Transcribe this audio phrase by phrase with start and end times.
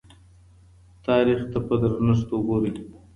[1.05, 2.71] تاریخ ته په درنښت وګورئ.